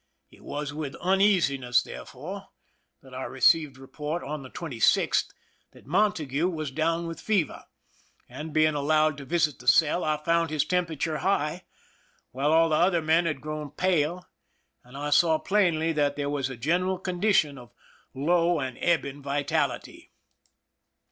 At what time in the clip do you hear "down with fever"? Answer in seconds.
6.71-7.65